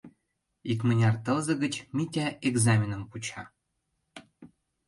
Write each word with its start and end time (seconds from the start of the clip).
—Икмыняр 0.71 1.15
тылзе 1.25 1.53
гыч 1.63 1.73
Митя 1.95 2.27
экзаменым 2.47 3.01
куча. 3.11 3.41